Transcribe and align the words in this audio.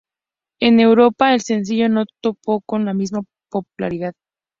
En 0.59 0.79
Europa, 0.79 1.31
el 1.31 1.41
sencillo 1.41 1.87
no 1.87 2.05
topó 2.21 2.61
con 2.61 2.85
la 2.85 2.93
misma 2.95 3.21
popularidad. 3.51 4.15